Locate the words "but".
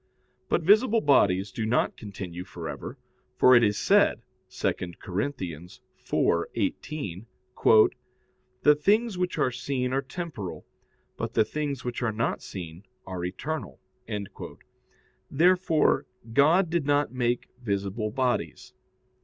0.49-0.63, 11.17-11.35